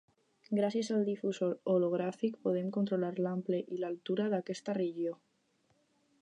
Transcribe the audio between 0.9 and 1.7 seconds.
al difusor